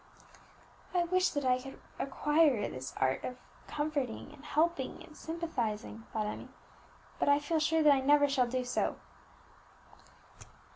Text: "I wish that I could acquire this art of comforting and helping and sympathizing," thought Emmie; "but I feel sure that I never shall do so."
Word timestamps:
"I 0.95 1.03
wish 1.03 1.29
that 1.29 1.45
I 1.45 1.61
could 1.61 1.79
acquire 1.99 2.67
this 2.67 2.91
art 2.97 3.23
of 3.23 3.37
comforting 3.67 4.31
and 4.33 4.43
helping 4.43 5.03
and 5.03 5.15
sympathizing," 5.15 6.07
thought 6.11 6.25
Emmie; 6.25 6.49
"but 7.19 7.29
I 7.29 7.37
feel 7.37 7.59
sure 7.59 7.83
that 7.83 7.93
I 7.93 7.99
never 7.99 8.27
shall 8.27 8.47
do 8.47 8.63
so." 8.65 8.95